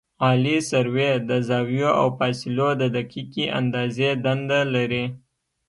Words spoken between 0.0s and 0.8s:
عالي